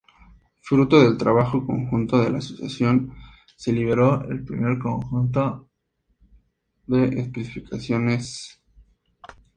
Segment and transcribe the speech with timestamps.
[0.61, 3.13] Fruto del trabajo conjunto de la asociación,
[3.55, 5.69] se liberó el primer conjunto
[6.87, 8.59] de especificaciones.